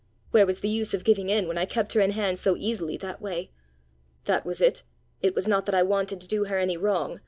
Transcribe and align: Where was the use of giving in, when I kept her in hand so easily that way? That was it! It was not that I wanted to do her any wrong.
Where 0.31 0.47
was 0.47 0.61
the 0.61 0.67
use 0.69 0.95
of 0.95 1.03
giving 1.03 1.29
in, 1.29 1.47
when 1.47 1.59
I 1.59 1.65
kept 1.65 1.93
her 1.93 2.01
in 2.01 2.09
hand 2.09 2.39
so 2.39 2.55
easily 2.57 2.97
that 2.97 3.21
way? 3.21 3.51
That 4.25 4.47
was 4.47 4.59
it! 4.59 4.81
It 5.21 5.35
was 5.35 5.47
not 5.47 5.67
that 5.67 5.75
I 5.75 5.83
wanted 5.83 6.19
to 6.21 6.27
do 6.27 6.45
her 6.45 6.57
any 6.57 6.75
wrong. 6.75 7.19